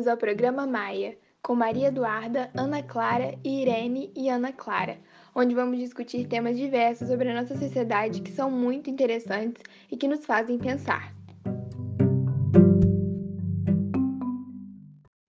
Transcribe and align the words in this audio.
bem-vindos 0.00 0.08
ao 0.08 0.16
programa 0.16 0.66
Maia, 0.66 1.16
com 1.42 1.54
Maria 1.54 1.88
Eduarda, 1.88 2.50
Ana 2.54 2.82
Clara, 2.82 3.34
Irene 3.44 4.10
e 4.16 4.30
Ana 4.30 4.50
Clara, 4.50 4.96
onde 5.34 5.54
vamos 5.54 5.78
discutir 5.78 6.26
temas 6.26 6.56
diversos 6.56 7.08
sobre 7.08 7.28
a 7.28 7.38
nossa 7.38 7.54
sociedade 7.56 8.22
que 8.22 8.30
são 8.30 8.50
muito 8.50 8.88
interessantes 8.88 9.62
e 9.90 9.96
que 9.98 10.08
nos 10.08 10.24
fazem 10.24 10.58
pensar. 10.58 11.14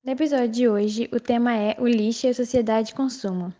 No 0.06 0.12
episódio 0.12 0.48
de 0.50 0.70
hoje, 0.70 1.10
o 1.12 1.20
tema 1.20 1.54
é 1.54 1.76
o 1.78 1.88
lixo 1.88 2.28
e 2.28 2.30
a 2.30 2.34
sociedade 2.34 2.90
de 2.90 2.96
consumo. 2.96 3.54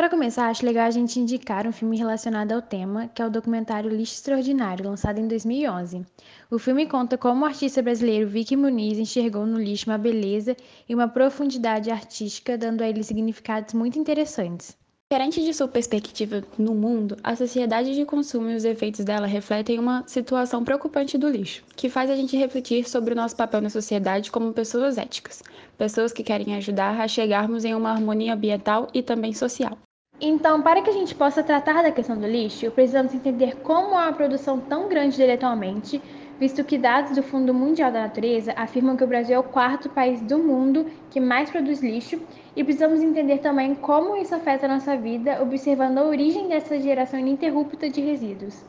Para 0.00 0.08
começar, 0.08 0.48
acho 0.48 0.64
legal 0.64 0.86
a 0.86 0.90
gente 0.90 1.20
indicar 1.20 1.66
um 1.66 1.72
filme 1.72 1.94
relacionado 1.94 2.52
ao 2.52 2.62
tema, 2.62 3.08
que 3.08 3.20
é 3.20 3.26
o 3.26 3.30
documentário 3.30 3.90
Lixo 3.90 4.14
Extraordinário, 4.14 4.88
lançado 4.88 5.20
em 5.20 5.28
2011. 5.28 6.06
O 6.50 6.58
filme 6.58 6.86
conta 6.86 7.18
como 7.18 7.42
o 7.42 7.44
artista 7.44 7.82
brasileiro 7.82 8.26
Vicky 8.26 8.56
Muniz 8.56 8.98
enxergou 8.98 9.44
no 9.44 9.58
lixo 9.58 9.90
uma 9.90 9.98
beleza 9.98 10.56
e 10.88 10.94
uma 10.94 11.06
profundidade 11.06 11.90
artística, 11.90 12.56
dando 12.56 12.80
a 12.80 12.88
ele 12.88 13.02
significados 13.02 13.74
muito 13.74 13.98
interessantes. 13.98 14.74
Diferente 15.12 15.44
de 15.44 15.52
sua 15.52 15.68
perspectiva 15.68 16.42
no 16.56 16.74
mundo, 16.74 17.18
a 17.22 17.36
sociedade 17.36 17.94
de 17.94 18.06
consumo 18.06 18.48
e 18.48 18.54
os 18.54 18.64
efeitos 18.64 19.04
dela 19.04 19.26
refletem 19.26 19.78
uma 19.78 20.02
situação 20.06 20.64
preocupante 20.64 21.18
do 21.18 21.28
lixo, 21.28 21.62
que 21.76 21.90
faz 21.90 22.08
a 22.08 22.16
gente 22.16 22.38
refletir 22.38 22.88
sobre 22.88 23.12
o 23.12 23.16
nosso 23.16 23.36
papel 23.36 23.60
na 23.60 23.68
sociedade 23.68 24.30
como 24.30 24.54
pessoas 24.54 24.96
éticas, 24.96 25.42
pessoas 25.76 26.10
que 26.10 26.22
querem 26.22 26.56
ajudar 26.56 26.98
a 26.98 27.06
chegarmos 27.06 27.66
em 27.66 27.74
uma 27.74 27.90
harmonia 27.90 28.32
ambiental 28.32 28.88
e 28.94 29.02
também 29.02 29.34
social. 29.34 29.76
Então, 30.22 30.60
para 30.60 30.82
que 30.82 30.90
a 30.90 30.92
gente 30.92 31.14
possa 31.14 31.42
tratar 31.42 31.82
da 31.82 31.90
questão 31.90 32.14
do 32.14 32.26
lixo, 32.26 32.70
precisamos 32.72 33.14
entender 33.14 33.56
como 33.62 33.96
há 33.96 34.02
uma 34.02 34.12
produção 34.12 34.60
tão 34.60 34.86
grande 34.86 35.16
dele 35.16 35.32
atualmente, 35.32 36.00
visto 36.38 36.62
que 36.62 36.76
dados 36.76 37.16
do 37.16 37.22
Fundo 37.22 37.54
Mundial 37.54 37.90
da 37.90 38.02
Natureza 38.02 38.52
afirmam 38.54 38.98
que 38.98 39.04
o 39.04 39.06
Brasil 39.06 39.36
é 39.36 39.38
o 39.38 39.42
quarto 39.42 39.88
país 39.88 40.20
do 40.20 40.38
mundo 40.38 40.84
que 41.10 41.18
mais 41.18 41.48
produz 41.48 41.82
lixo, 41.82 42.20
e 42.54 42.62
precisamos 42.62 43.00
entender 43.00 43.38
também 43.38 43.74
como 43.74 44.14
isso 44.14 44.34
afeta 44.34 44.66
a 44.66 44.68
nossa 44.68 44.94
vida, 44.94 45.42
observando 45.42 45.96
a 45.96 46.04
origem 46.04 46.48
dessa 46.48 46.78
geração 46.78 47.18
ininterrupta 47.18 47.88
de 47.88 48.02
resíduos. 48.02 48.62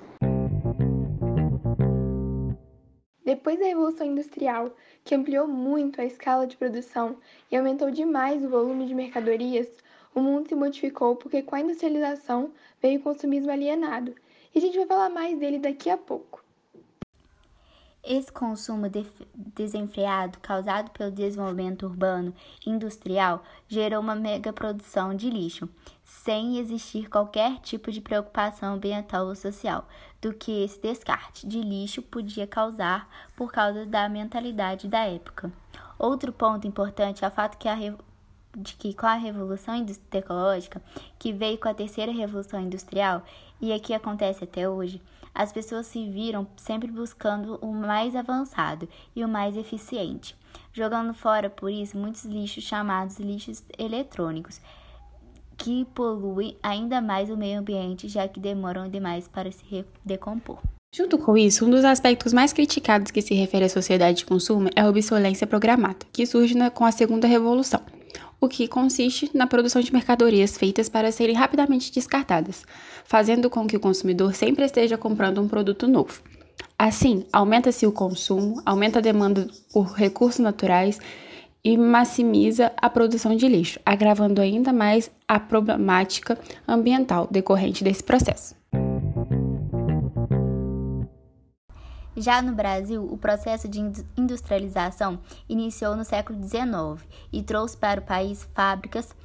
Depois 3.26 3.60
da 3.60 3.66
Revolução 3.66 4.08
Industrial, 4.08 4.72
que 5.04 5.14
ampliou 5.14 5.50
muito 5.50 6.00
a 6.00 6.06
escala 6.06 6.48
de 6.48 6.56
produção 6.56 7.18
e 7.52 7.58
aumentou 7.58 7.92
demais 7.92 8.42
o 8.42 8.50
volume 8.50 8.86
de 8.86 8.96
mercadorias, 8.96 9.68
o 10.14 10.22
mundo 10.22 10.48
se 10.50 10.56
modificou 10.56 11.16
porque 11.16 11.42
com 11.42 11.56
a 11.56 11.62
industrialização 11.62 12.52
veio 12.82 13.00
o 13.00 13.04
consumismo 13.04 13.52
alienado. 13.52 14.14
E 14.54 14.58
a 14.58 14.62
gente 14.62 14.78
vai 14.78 14.86
falar 14.86 15.10
mais 15.10 15.40
dele 15.40 15.60
daqui 15.60 15.90
a 15.90 15.98
pouco. 15.98 16.42
Esse 18.04 18.32
consumo 18.32 18.88
desenfreado 19.36 20.40
causado 20.40 20.90
pelo 20.90 21.12
desenvolvimento 21.12 21.86
urbano 21.86 22.34
industrial 22.66 23.44
gerou 23.68 24.02
uma 24.02 24.16
megaprodução 24.16 25.14
de 25.14 25.30
lixo, 25.30 25.70
sem 26.04 26.58
existir 26.58 27.08
qualquer 27.08 27.60
tipo 27.60 27.92
de 27.92 28.02
preocupação 28.02 28.74
ambiental 28.74 29.28
ou 29.28 29.36
social 29.36 29.88
do 30.20 30.34
que 30.34 30.64
esse 30.64 30.82
descarte 30.82 31.48
de 31.48 31.62
lixo 31.62 32.02
podia 32.02 32.48
causar 32.48 33.08
por 33.36 33.52
causa 33.52 33.86
da 33.86 34.10
mentalidade 34.10 34.88
da 34.88 35.06
época. 35.06 35.52
Outro 36.00 36.34
ponto 36.34 36.68
importante 36.68 37.24
é 37.24 37.28
o 37.28 37.32
fato 37.32 37.60
que 37.60 37.68
a 37.68 37.76
de 38.56 38.74
que 38.76 38.94
com 38.94 39.06
a 39.06 39.16
revolução 39.16 39.86
tecnológica, 40.10 40.82
que 41.18 41.32
veio 41.32 41.58
com 41.58 41.70
a 41.70 41.74
terceira 41.74 42.12
revolução 42.12 42.60
industrial 42.60 43.24
e 43.62 43.72
é 43.72 43.80
que 43.80 43.94
acontece 43.94 44.44
até 44.44 44.68
hoje, 44.68 45.02
as 45.34 45.52
pessoas 45.52 45.86
se 45.86 46.10
viram 46.10 46.46
sempre 46.58 46.92
buscando 46.92 47.58
o 47.62 47.74
mais 47.74 48.16
avançado 48.16 48.88
e 49.16 49.24
o 49.24 49.30
mais 49.30 49.56
eficiente, 49.56 50.36
jogando 50.74 51.14
fora 51.14 51.50
por 51.50 51.72
isso 51.72 51.98
muitos 51.98 52.26
lixos 52.26 52.64
chamados 52.64 53.18
lixos 53.18 53.64
eletrônicos, 53.78 54.60
que 55.58 55.86
poluem 55.94 56.58
ainda 56.62 57.00
mais 57.00 57.30
o 57.30 57.38
meio 57.38 57.60
ambiente, 57.60 58.10
já 58.10 58.28
que 58.28 58.40
demoram 58.40 58.90
demais 58.90 59.28
para 59.28 59.52
se 59.52 59.86
decompor. 60.04 60.60
Junto 60.94 61.18
com 61.18 61.38
isso, 61.38 61.66
um 61.66 61.70
dos 61.70 61.86
aspectos 61.86 62.34
mais 62.34 62.52
criticados 62.52 63.12
que 63.12 63.22
se 63.22 63.34
refere 63.34 63.64
à 63.64 63.70
sociedade 63.70 64.18
de 64.18 64.26
consumo 64.26 64.70
é 64.76 64.82
a 64.82 64.90
obsolência 64.90 65.48
programada, 65.48 66.06
que 66.12 66.26
surge 66.26 66.54
com 66.72 66.84
a 66.84 66.92
segunda 66.92 67.28
revolução 67.28 67.80
o 68.42 68.50
que 68.50 68.68
consiste 68.68 69.30
na 69.36 69.46
produção 69.46 69.82
de 69.82 69.94
mercadorias 69.94 70.58
feitas 70.58 70.90
para 70.90 71.12
serem 71.12 71.36
rapidamente 71.36 71.94
descartadas, 71.94 72.66
fazendo 73.06 73.52
com 73.52 73.68
que 73.68 73.78
o 73.78 73.80
consumidor 73.80 74.34
sempre 74.34 74.66
esteja 74.66 74.98
comprando 74.98 75.40
um 75.40 75.48
produto 75.48 75.88
novo. 75.88 76.22
Assim, 76.78 77.24
aumenta-se 77.32 77.86
o 77.86 77.92
consumo, 77.92 78.60
aumenta 78.66 78.98
a 78.98 79.02
demanda 79.02 79.48
por 79.72 79.94
recursos 79.94 80.40
naturais 80.40 81.00
e 81.64 81.78
maximiza 81.78 82.72
a 82.76 82.90
produção 82.90 83.36
de 83.36 83.48
lixo, 83.48 83.80
agravando 83.86 84.42
ainda 84.42 84.74
mais 84.74 85.12
a 85.28 85.40
problemática 85.40 86.36
ambiental 86.68 87.28
decorrente 87.30 87.84
desse 87.84 88.04
processo. 88.04 88.61
Já 92.22 92.40
no 92.40 92.54
Brasil, 92.54 93.04
o 93.12 93.18
processo 93.18 93.68
de 93.68 93.80
industrialização 94.16 95.18
iniciou 95.50 95.96
no 95.96 96.06
século 96.06 96.40
XIX 96.40 97.04
e 97.34 97.42
trouxe 97.42 97.76
para 97.76 98.00
o 98.00 98.04
país 98.04 98.48
fábricas, 98.54 99.16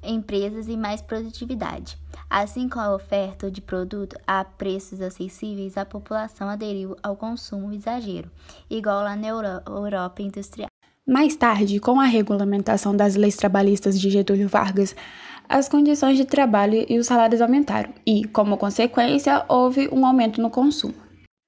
empresas 0.00 0.68
e 0.68 0.76
mais 0.76 1.02
produtividade. 1.02 1.98
Assim, 2.30 2.68
com 2.68 2.78
a 2.78 2.94
oferta 2.94 3.50
de 3.50 3.60
produto 3.60 4.16
a 4.24 4.44
preços 4.44 5.00
acessíveis, 5.00 5.76
a 5.76 5.84
população 5.84 6.48
aderiu 6.48 6.96
ao 7.02 7.16
consumo 7.16 7.72
exagero, 7.72 8.30
igual 8.70 9.02
lá 9.02 9.16
na 9.16 9.26
Europa 9.26 10.22
industrial. 10.22 10.68
Mais 11.04 11.34
tarde, 11.34 11.80
com 11.80 11.98
a 11.98 12.04
regulamentação 12.04 12.96
das 12.96 13.16
leis 13.16 13.34
trabalhistas 13.34 13.98
de 13.98 14.08
Getúlio 14.10 14.48
Vargas, 14.48 14.94
as 15.48 15.68
condições 15.68 16.16
de 16.16 16.24
trabalho 16.24 16.86
e 16.88 17.00
os 17.00 17.08
salários 17.08 17.40
aumentaram 17.40 17.92
e, 18.06 18.24
como 18.28 18.56
consequência, 18.56 19.44
houve 19.48 19.88
um 19.90 20.06
aumento 20.06 20.40
no 20.40 20.50
consumo. 20.50 21.03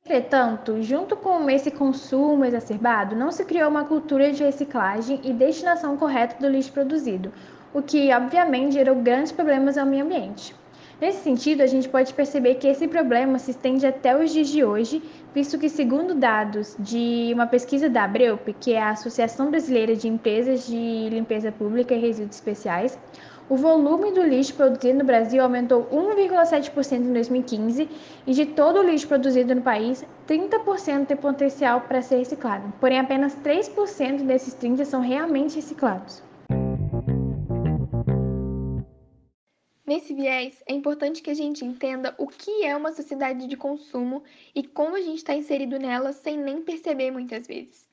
Entretanto, 0.07 0.81
junto 0.83 1.17
com 1.17 1.51
esse 1.51 1.69
consumo 1.69 2.45
exacerbado, 2.45 3.17
não 3.17 3.33
se 3.33 3.45
criou 3.45 3.69
uma 3.69 3.85
cultura 3.85 4.31
de 4.31 4.45
reciclagem 4.45 5.21
e 5.25 5.33
destinação 5.33 5.97
correta 5.97 6.37
do 6.39 6.49
lixo 6.49 6.71
produzido, 6.71 7.33
o 7.75 7.83
que 7.83 8.15
obviamente 8.15 8.75
gerou 8.75 8.95
grandes 8.95 9.33
problemas 9.33 9.77
ao 9.77 9.85
meio 9.85 10.05
ambiente. 10.05 10.55
Nesse 11.01 11.25
sentido, 11.25 11.61
a 11.61 11.67
gente 11.67 11.89
pode 11.89 12.15
perceber 12.15 12.55
que 12.55 12.69
esse 12.69 12.87
problema 12.87 13.41
se 13.41 13.51
estende 13.51 13.85
até 13.85 14.17
os 14.17 14.33
dias 14.33 14.47
de 14.47 14.65
hoje, 14.65 15.03
visto 15.35 15.59
que, 15.59 15.69
segundo 15.69 16.15
dados 16.15 16.77
de 16.79 17.33
uma 17.35 17.49
pesquisa 17.49 17.89
da 17.91 18.05
Abreup, 18.05 18.47
que 18.61 18.75
é 18.75 18.81
a 18.81 18.91
Associação 18.91 19.51
Brasileira 19.51 19.97
de 19.97 20.07
Empresas 20.07 20.69
de 20.69 21.09
Limpeza 21.11 21.51
Pública 21.51 21.93
e 21.93 22.01
Resíduos 22.01 22.37
Especiais, 22.37 22.97
o 23.49 23.57
volume 23.57 24.11
do 24.11 24.23
lixo 24.23 24.55
produzido 24.55 24.99
no 24.99 25.05
Brasil 25.05 25.43
aumentou 25.43 25.85
1,7% 25.87 27.01
em 27.01 27.13
2015 27.13 27.89
e 28.27 28.33
de 28.33 28.47
todo 28.47 28.81
o 28.81 28.83
lixo 28.83 29.07
produzido 29.07 29.55
no 29.55 29.63
país, 29.63 30.05
30% 30.27 31.07
tem 31.07 31.17
potencial 31.17 31.83
para 31.83 32.03
ser 32.03 32.17
reciclado. 32.17 32.73
Porém, 32.81 32.99
apenas 32.99 33.37
3% 33.37 34.25
desses 34.25 34.55
30 34.55 34.85
são 34.85 35.01
realmente 35.01 35.57
reciclados. 35.57 36.23
Nesse 39.87 40.13
viés, 40.13 40.61
é 40.67 40.73
importante 40.73 41.23
que 41.23 41.31
a 41.31 41.35
gente 41.35 41.65
entenda 41.65 42.13
o 42.19 42.27
que 42.27 42.65
é 42.65 42.77
uma 42.77 42.93
sociedade 42.93 43.47
de 43.47 43.57
consumo 43.57 44.25
e 44.53 44.65
como 44.65 44.97
a 44.97 45.01
gente 45.01 45.19
está 45.19 45.33
inserido 45.33 45.79
nela 45.79 46.13
sem 46.13 46.37
nem 46.37 46.61
perceber 46.61 47.13
muitas 47.13 47.47
vezes. 47.47 47.86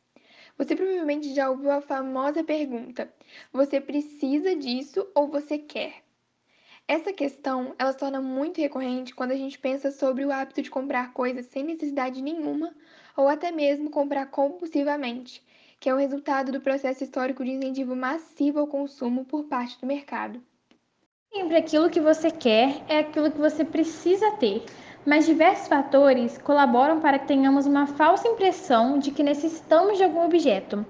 Você 0.57 0.75
provavelmente 0.75 1.33
já 1.33 1.49
ouviu 1.49 1.71
a 1.71 1.81
famosa 1.81 2.43
pergunta: 2.43 3.11
você 3.51 3.81
precisa 3.81 4.55
disso 4.55 5.07
ou 5.15 5.27
você 5.27 5.57
quer? 5.57 6.03
Essa 6.87 7.13
questão, 7.13 7.73
ela 7.79 7.91
se 7.93 7.97
torna 7.97 8.21
muito 8.21 8.59
recorrente 8.59 9.15
quando 9.15 9.31
a 9.31 9.37
gente 9.37 9.57
pensa 9.57 9.89
sobre 9.89 10.25
o 10.25 10.31
hábito 10.31 10.61
de 10.61 10.69
comprar 10.69 11.13
coisas 11.13 11.45
sem 11.45 11.63
necessidade 11.63 12.21
nenhuma 12.21 12.75
ou 13.15 13.29
até 13.29 13.51
mesmo 13.51 13.89
comprar 13.89 14.25
compulsivamente, 14.25 15.41
que 15.79 15.89
é 15.89 15.93
o 15.93 15.97
resultado 15.97 16.51
do 16.51 16.61
processo 16.61 17.03
histórico 17.03 17.43
de 17.43 17.51
incentivo 17.51 17.95
massivo 17.95 18.59
ao 18.59 18.67
consumo 18.67 19.23
por 19.23 19.45
parte 19.45 19.79
do 19.79 19.87
mercado. 19.87 20.43
Sempre 21.31 21.57
aquilo 21.57 21.89
que 21.89 22.01
você 22.01 22.29
quer 22.29 22.83
é 22.87 22.99
aquilo 22.99 23.31
que 23.31 23.39
você 23.39 23.65
precisa 23.65 24.31
ter 24.33 24.63
mas 25.05 25.25
diversos 25.25 25.67
fatores 25.67 26.37
colaboram 26.37 26.99
para 26.99 27.19
que 27.19 27.27
tenhamos 27.27 27.65
uma 27.65 27.87
falsa 27.87 28.27
impressão 28.27 28.97
de 28.99 29.11
que 29.11 29.23
necessitamos 29.23 29.97
de 29.97 30.03
algum 30.03 30.23
objeto. 30.23 30.85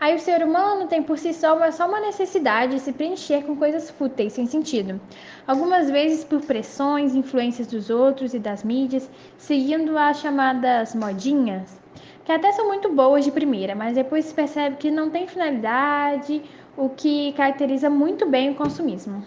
Aí 0.00 0.14
o 0.14 0.18
ser 0.20 0.44
humano 0.44 0.86
tem 0.86 1.02
por 1.02 1.18
si 1.18 1.34
só 1.34 1.56
uma, 1.56 1.72
só 1.72 1.88
uma 1.88 1.98
necessidade 2.00 2.74
de 2.74 2.80
se 2.80 2.92
preencher 2.92 3.42
com 3.44 3.56
coisas 3.56 3.90
fúteis, 3.90 4.32
sem 4.32 4.46
sentido. 4.46 5.00
Algumas 5.46 5.90
vezes 5.90 6.24
por 6.24 6.40
pressões, 6.40 7.16
influências 7.16 7.66
dos 7.66 7.90
outros 7.90 8.32
e 8.32 8.38
das 8.38 8.62
mídias, 8.62 9.10
seguindo 9.36 9.98
as 9.98 10.20
chamadas 10.20 10.94
modinhas, 10.94 11.80
que 12.24 12.30
até 12.30 12.52
são 12.52 12.68
muito 12.68 12.92
boas 12.92 13.24
de 13.24 13.32
primeira, 13.32 13.74
mas 13.74 13.96
depois 13.96 14.26
se 14.26 14.34
percebe 14.34 14.76
que 14.76 14.90
não 14.90 15.10
tem 15.10 15.26
finalidade, 15.26 16.42
o 16.76 16.88
que 16.90 17.32
caracteriza 17.32 17.90
muito 17.90 18.24
bem 18.24 18.50
o 18.50 18.54
consumismo. 18.54 19.24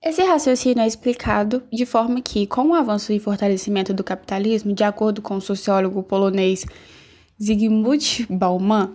Esse 0.00 0.22
raciocínio 0.22 0.80
é 0.80 0.86
explicado 0.86 1.62
de 1.72 1.84
forma 1.84 2.20
que, 2.20 2.46
com 2.46 2.68
o 2.68 2.74
avanço 2.74 3.12
e 3.12 3.18
fortalecimento 3.18 3.92
do 3.92 4.04
capitalismo, 4.04 4.72
de 4.72 4.84
acordo 4.84 5.20
com 5.20 5.36
o 5.36 5.40
sociólogo 5.40 6.04
polonês 6.04 6.64
Zygmunt 7.42 8.24
Bauman, 8.30 8.92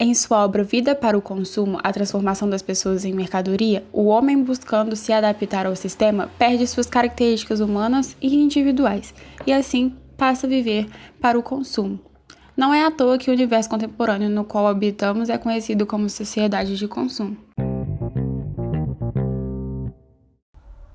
Em 0.00 0.12
sua 0.14 0.44
obra 0.44 0.64
Vida 0.64 0.96
para 0.96 1.16
o 1.16 1.22
Consumo, 1.22 1.78
a 1.80 1.92
transformação 1.92 2.50
das 2.50 2.60
pessoas 2.60 3.04
em 3.04 3.12
mercadoria, 3.12 3.84
o 3.92 4.06
homem 4.06 4.42
buscando 4.42 4.96
se 4.96 5.12
adaptar 5.12 5.64
ao 5.64 5.76
sistema 5.76 6.28
perde 6.36 6.66
suas 6.66 6.86
características 6.86 7.60
humanas 7.60 8.16
e 8.20 8.34
individuais, 8.34 9.14
e 9.46 9.52
assim 9.52 9.94
passa 10.16 10.48
a 10.48 10.50
viver 10.50 10.88
para 11.20 11.38
o 11.38 11.42
consumo. 11.42 12.00
Não 12.56 12.74
é 12.74 12.84
à 12.84 12.90
toa 12.90 13.16
que 13.16 13.30
o 13.30 13.32
universo 13.32 13.70
contemporâneo 13.70 14.28
no 14.28 14.44
qual 14.44 14.66
habitamos 14.66 15.28
é 15.28 15.38
conhecido 15.38 15.86
como 15.86 16.10
sociedade 16.10 16.76
de 16.76 16.88
consumo. 16.88 17.36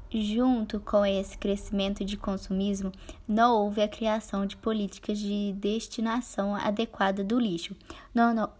Junto 0.09 0.80
com 0.80 1.06
esse 1.06 1.38
crescimento 1.38 2.06
de 2.06 2.15
consumismo, 2.15 2.92
não 3.27 3.56
houve 3.57 3.81
a 3.81 3.88
criação 3.88 4.45
de 4.45 4.56
políticas 4.56 5.19
de 5.19 5.51
destinação 5.54 6.56
adequada 6.56 7.24
do 7.24 7.38
lixo, 7.38 7.75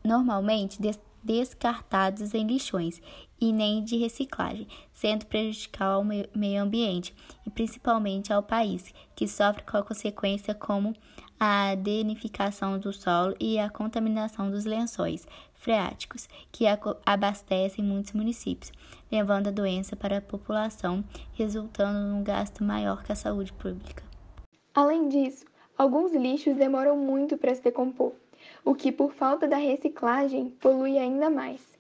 normalmente 0.04 0.78
descartados 1.24 2.34
em 2.34 2.46
lixões, 2.46 3.02
e 3.40 3.54
nem 3.54 3.84
de 3.84 3.98
reciclagem, 3.98 4.68
sendo 4.92 5.26
prejudicial 5.26 5.98
ao 5.98 6.04
meio 6.04 6.62
ambiente 6.62 7.14
e 7.46 7.50
principalmente 7.50 8.34
ao 8.34 8.44
país, 8.44 8.94
que 9.16 9.28
sofre 9.28 9.64
com 9.64 9.78
a 9.78 9.84
consequência 9.84 10.54
como 10.54 10.96
a 11.40 11.76
denificação 11.76 12.80
do 12.80 12.92
solo 12.92 13.36
e 13.40 13.60
a 13.60 13.70
contaminação 13.70 14.50
dos 14.50 14.66
lençóis 14.66 15.28
freáticos, 15.54 16.28
que 16.52 16.66
abastecem 17.06 17.84
muitos 17.84 18.14
municípios, 18.14 18.72
levando 19.12 19.48
a 19.48 19.52
doença 19.52 19.96
para 19.96 20.18
a 20.18 20.22
população, 20.22 21.04
resultando 21.34 22.00
num 22.00 22.24
gasto 22.24 22.64
maior 22.64 23.04
que 23.04 23.12
a 23.12 23.16
saúde 23.16 23.54
pública. 23.54 24.04
Além 24.74 25.10
disso, 25.10 25.46
alguns 25.78 26.14
lixos 26.14 26.56
demoram 26.56 26.98
muito 26.98 27.38
para 27.38 27.54
se 27.54 27.62
decompor, 27.62 28.14
o 28.64 28.74
que, 28.74 28.92
por 28.92 29.14
falta 29.14 29.48
da 29.48 29.58
reciclagem, 29.58 30.50
polui 30.50 30.98
ainda 30.98 31.30
mais. 31.30 31.77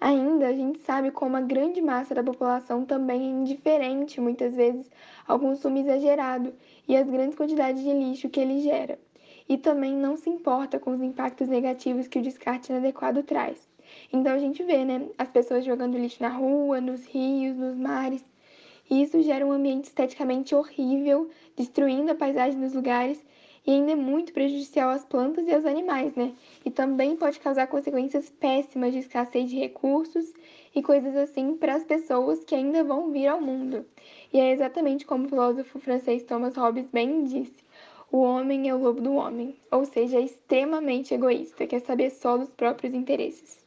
Ainda, 0.00 0.48
a 0.48 0.52
gente 0.52 0.80
sabe 0.80 1.10
como 1.10 1.36
a 1.36 1.40
grande 1.40 1.80
massa 1.80 2.14
da 2.14 2.22
população 2.22 2.84
também 2.84 3.22
é 3.22 3.30
indiferente, 3.30 4.20
muitas 4.20 4.54
vezes, 4.54 4.90
ao 5.26 5.38
consumo 5.38 5.78
exagerado 5.78 6.52
e 6.86 6.96
às 6.96 7.08
grandes 7.08 7.36
quantidades 7.36 7.82
de 7.82 7.92
lixo 7.92 8.28
que 8.28 8.40
ele 8.40 8.60
gera. 8.60 8.98
E 9.48 9.56
também 9.56 9.96
não 9.96 10.16
se 10.16 10.28
importa 10.28 10.78
com 10.78 10.90
os 10.90 11.02
impactos 11.02 11.48
negativos 11.48 12.08
que 12.08 12.18
o 12.18 12.22
descarte 12.22 12.72
inadequado 12.72 13.22
traz. 13.22 13.68
Então 14.12 14.32
a 14.32 14.38
gente 14.38 14.62
vê, 14.62 14.84
né, 14.84 15.08
as 15.18 15.28
pessoas 15.28 15.64
jogando 15.64 15.98
lixo 15.98 16.22
na 16.22 16.28
rua, 16.28 16.80
nos 16.80 17.06
rios, 17.06 17.56
nos 17.56 17.76
mares. 17.76 18.24
E 18.90 19.02
isso 19.02 19.22
gera 19.22 19.46
um 19.46 19.52
ambiente 19.52 19.84
esteticamente 19.84 20.54
horrível, 20.54 21.30
destruindo 21.56 22.12
a 22.12 22.14
paisagem 22.14 22.60
dos 22.60 22.74
lugares 22.74 23.24
e 23.66 23.70
ainda 23.70 23.92
é 23.92 23.96
muito 23.96 24.32
prejudicial 24.32 24.90
às 24.90 25.04
plantas 25.04 25.46
e 25.46 25.54
aos 25.54 25.64
animais, 25.64 26.14
né? 26.14 26.32
E 26.64 26.70
também 26.70 27.16
pode 27.16 27.40
causar 27.40 27.66
consequências 27.66 28.28
péssimas 28.28 28.92
de 28.92 28.98
escassez 28.98 29.48
de 29.48 29.58
recursos 29.58 30.32
e 30.74 30.82
coisas 30.82 31.16
assim 31.16 31.56
para 31.56 31.74
as 31.74 31.84
pessoas 31.84 32.44
que 32.44 32.54
ainda 32.54 32.84
vão 32.84 33.10
vir 33.10 33.26
ao 33.26 33.40
mundo. 33.40 33.86
E 34.32 34.38
é 34.38 34.52
exatamente 34.52 35.06
como 35.06 35.24
o 35.24 35.28
filósofo 35.28 35.78
francês 35.78 36.24
Thomas 36.24 36.56
Hobbes 36.56 36.86
bem 36.92 37.24
disse: 37.24 37.64
o 38.12 38.18
homem 38.18 38.68
é 38.68 38.74
o 38.74 38.78
lobo 38.78 39.00
do 39.00 39.14
homem, 39.14 39.56
ou 39.72 39.84
seja, 39.84 40.18
é 40.18 40.22
extremamente 40.22 41.14
egoísta, 41.14 41.66
quer 41.66 41.80
saber 41.80 42.10
só 42.10 42.36
dos 42.36 42.50
próprios 42.50 42.94
interesses. 42.94 43.63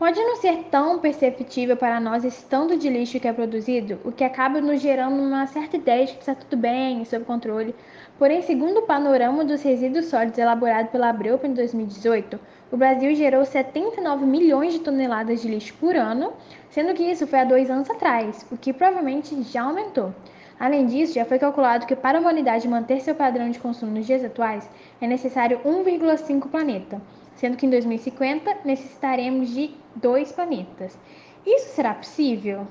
Pode 0.00 0.18
não 0.18 0.36
ser 0.36 0.64
tão 0.70 0.98
perceptível 0.98 1.76
para 1.76 2.00
nós 2.00 2.24
esse 2.24 2.42
tanto 2.46 2.74
de 2.74 2.88
lixo 2.88 3.20
que 3.20 3.28
é 3.28 3.34
produzido, 3.34 4.00
o 4.02 4.10
que 4.10 4.24
acaba 4.24 4.58
nos 4.58 4.80
gerando 4.80 5.20
uma 5.20 5.46
certa 5.46 5.76
ideia 5.76 6.06
de 6.06 6.14
que 6.14 6.20
está 6.20 6.34
tudo 6.34 6.56
bem, 6.56 7.04
sob 7.04 7.22
controle. 7.26 7.74
Porém, 8.18 8.40
segundo 8.40 8.78
o 8.78 8.86
panorama 8.86 9.44
dos 9.44 9.62
resíduos 9.62 10.06
sólidos 10.06 10.38
elaborado 10.38 10.88
pela 10.88 11.10
Abreupa 11.10 11.46
em 11.46 11.52
2018, 11.52 12.40
o 12.72 12.78
Brasil 12.78 13.14
gerou 13.14 13.44
79 13.44 14.24
milhões 14.24 14.72
de 14.72 14.80
toneladas 14.80 15.42
de 15.42 15.48
lixo 15.48 15.74
por 15.74 15.94
ano, 15.94 16.32
sendo 16.70 16.94
que 16.94 17.02
isso 17.02 17.26
foi 17.26 17.40
há 17.40 17.44
dois 17.44 17.68
anos 17.70 17.90
atrás, 17.90 18.46
o 18.50 18.56
que 18.56 18.72
provavelmente 18.72 19.42
já 19.42 19.64
aumentou. 19.64 20.14
Além 20.58 20.86
disso, 20.86 21.12
já 21.12 21.26
foi 21.26 21.38
calculado 21.38 21.84
que 21.84 21.94
para 21.94 22.16
a 22.16 22.22
humanidade 22.22 22.66
manter 22.66 23.02
seu 23.02 23.14
padrão 23.14 23.50
de 23.50 23.58
consumo 23.58 23.92
nos 23.92 24.06
dias 24.06 24.24
atuais 24.24 24.66
é 24.98 25.06
necessário 25.06 25.60
1,5 25.62 26.48
planeta 26.48 26.98
sendo 27.40 27.56
que 27.56 27.64
em 27.64 27.70
2050 27.70 28.58
necessitaremos 28.66 29.48
de 29.48 29.70
dois 29.96 30.30
planetas. 30.30 30.98
Isso 31.46 31.74
será 31.74 31.94
possível? 31.94 32.68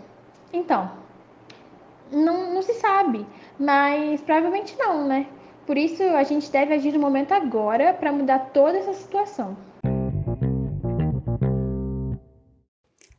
Então, 0.53 0.91
não, 2.11 2.53
não 2.53 2.61
se 2.61 2.75
sabe, 2.75 3.25
mas 3.59 4.21
provavelmente 4.21 4.75
não, 4.77 5.07
né? 5.07 5.25
Por 5.65 5.75
isso 5.75 6.03
a 6.03 6.21
gente 6.21 6.51
deve 6.51 6.75
agir 6.75 6.91
no 6.93 6.99
momento 6.99 7.31
agora 7.31 7.95
para 7.95 8.11
mudar 8.11 8.51
toda 8.53 8.77
essa 8.77 8.93
situação. 8.93 9.57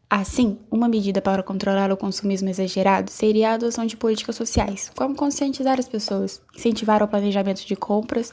Assim, 0.08 0.61
uma 0.70 0.88
medida 0.88 1.20
para 1.20 1.43
controlar 1.43 1.91
o 1.91 1.97
consumismo 1.97 2.49
exagerado 2.49 3.11
seria 3.11 3.50
a 3.50 3.55
adoção 3.55 3.87
de 3.87 3.97
políticas 3.97 4.37
sociais, 4.37 4.91
como 4.97 5.17
conscientizar 5.17 5.81
as 5.81 5.88
pessoas, 5.88 6.41
incentivar 6.56 7.02
o 7.02 7.08
planejamento 7.08 7.67
de 7.67 7.75
compras 7.75 8.32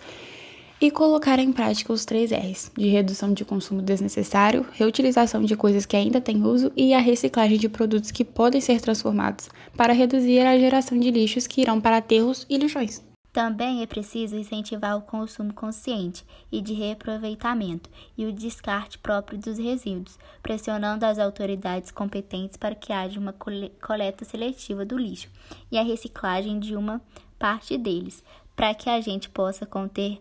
e 0.80 0.92
colocar 0.92 1.40
em 1.40 1.52
prática 1.52 1.92
os 1.92 2.06
três 2.06 2.32
R's, 2.32 2.72
de 2.78 2.88
redução 2.88 3.34
de 3.34 3.44
consumo 3.44 3.82
desnecessário, 3.82 4.66
reutilização 4.74 5.42
de 5.42 5.56
coisas 5.56 5.86
que 5.86 5.98
ainda 5.98 6.22
têm 6.22 6.44
uso 6.44 6.72
e 6.76 6.94
a 6.94 7.00
reciclagem 7.00 7.58
de 7.58 7.68
produtos 7.68 8.12
que 8.12 8.24
podem 8.24 8.62
ser 8.62 8.80
transformados, 8.80 9.50
para 9.76 9.94
reduzir 9.94 10.42
a 10.42 10.58
geração 10.58 11.00
de 11.00 11.10
lixos 11.10 11.48
que 11.48 11.62
irão 11.62 11.82
para 11.82 11.98
aterros 11.98 12.46
e 12.50 12.58
lixões. 12.58 13.06
Também 13.34 13.84
é 13.84 13.86
preciso 13.86 14.36
incentivar 14.36 14.98
o 14.98 15.02
consumo 15.02 15.54
consciente 15.54 16.26
e 16.52 16.60
de 16.60 16.74
reaproveitamento 16.74 17.88
e 18.18 18.26
o 18.26 18.32
descarte 18.32 18.98
próprio 18.98 19.38
dos 19.38 19.60
resíduos, 19.60 20.18
pressionando 20.42 21.06
as 21.06 21.20
autoridades 21.20 21.92
competentes 21.92 22.58
para 22.58 22.74
que 22.74 22.92
haja 22.92 23.20
uma 23.20 23.34
coleta 23.34 24.26
seletiva 24.26 24.84
do 24.84 24.98
lixo 24.98 25.30
e 25.72 25.78
a 25.78 25.84
reciclagem 25.84 26.60
de 26.60 26.76
uma 26.76 27.00
parte 27.38 27.78
deles, 27.78 28.24
para 28.56 28.74
que 28.74 28.90
a 28.90 29.00
gente 29.02 29.30
possa 29.30 29.68
conter 29.68 30.20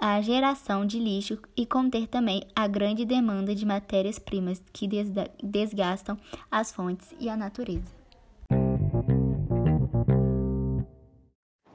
a 0.00 0.20
geração 0.20 0.86
de 0.86 0.98
lixo 0.98 1.38
e 1.56 1.66
conter 1.66 2.06
também 2.06 2.42
a 2.54 2.66
grande 2.66 3.04
demanda 3.04 3.54
de 3.54 3.66
matérias-primas 3.66 4.62
que 4.72 4.88
desgastam 5.42 6.16
as 6.50 6.72
fontes 6.72 7.14
e 7.18 7.28
a 7.28 7.36
natureza. 7.36 7.98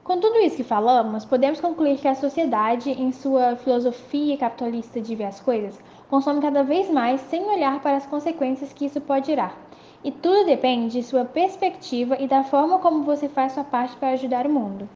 Com 0.02 0.20
tudo 0.20 0.38
isso 0.38 0.56
que 0.56 0.64
falamos, 0.64 1.24
podemos 1.24 1.60
concluir 1.60 1.98
que 1.98 2.06
a 2.06 2.14
sociedade, 2.14 2.90
em 2.90 3.10
sua 3.10 3.56
filosofia 3.56 4.36
capitalista 4.36 5.00
de 5.00 5.14
ver 5.14 5.24
as 5.24 5.40
coisas, 5.40 5.78
consome 6.08 6.40
cada 6.40 6.62
vez 6.62 6.90
mais 6.90 7.20
sem 7.22 7.42
olhar 7.44 7.80
para 7.80 7.96
as 7.96 8.06
consequências 8.06 8.72
que 8.72 8.84
isso 8.84 9.00
pode 9.00 9.26
gerar. 9.26 9.58
E 10.04 10.12
tudo 10.12 10.44
depende 10.44 10.92
de 10.92 11.02
sua 11.02 11.24
perspectiva 11.24 12.16
e 12.20 12.28
da 12.28 12.44
forma 12.44 12.78
como 12.78 13.04
você 13.04 13.28
faz 13.28 13.52
sua 13.52 13.64
parte 13.64 13.96
para 13.96 14.10
ajudar 14.10 14.46
o 14.46 14.52
mundo. 14.52 14.88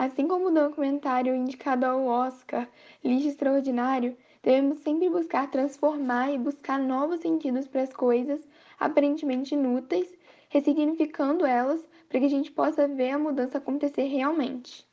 Assim 0.00 0.26
como 0.26 0.48
o 0.48 0.50
documentário 0.50 1.34
indicado 1.34 1.84
ao 1.84 2.06
Oscar, 2.06 2.66
Lixo 3.04 3.28
Extraordinário, 3.28 4.16
devemos 4.42 4.78
sempre 4.78 5.10
buscar 5.10 5.50
transformar 5.50 6.32
e 6.32 6.38
buscar 6.38 6.78
novos 6.78 7.20
sentidos 7.20 7.68
para 7.68 7.82
as 7.82 7.92
coisas 7.92 8.40
aparentemente 8.78 9.54
inúteis, 9.54 10.10
ressignificando 10.48 11.44
elas 11.44 11.86
para 12.08 12.18
que 12.18 12.24
a 12.24 12.30
gente 12.30 12.50
possa 12.50 12.88
ver 12.88 13.10
a 13.10 13.18
mudança 13.18 13.58
acontecer 13.58 14.04
realmente. 14.04 14.88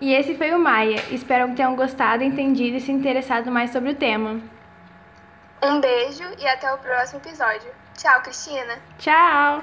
E 0.00 0.14
esse 0.14 0.34
foi 0.34 0.54
o 0.54 0.58
Maia. 0.58 0.96
Espero 1.12 1.50
que 1.50 1.56
tenham 1.56 1.76
gostado, 1.76 2.24
entendido 2.24 2.78
e 2.78 2.80
se 2.80 2.90
interessado 2.90 3.50
mais 3.50 3.70
sobre 3.70 3.90
o 3.90 3.94
tema. 3.94 4.40
Um 5.62 5.80
beijo 5.80 6.24
e 6.38 6.46
até 6.46 6.72
o 6.72 6.78
próximo 6.78 7.20
episódio. 7.20 7.70
Tchau, 7.96 8.22
Cristina. 8.22 8.78
Tchau. 8.98 9.62